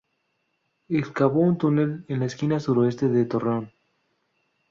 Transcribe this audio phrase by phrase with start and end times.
[0.89, 3.71] Excavó un túnel en la esquina sureste del torreón.